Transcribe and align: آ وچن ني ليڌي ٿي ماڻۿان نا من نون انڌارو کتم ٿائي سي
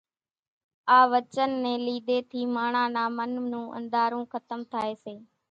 آ 0.97 0.99
وچن 1.11 1.49
ني 1.63 1.73
ليڌي 1.85 2.17
ٿي 2.29 2.41
ماڻۿان 2.55 2.87
نا 2.97 3.03
من 3.17 3.29
نون 3.51 3.65
انڌارو 3.77 4.21
کتم 4.33 4.59
ٿائي 4.71 4.93
سي 5.03 5.15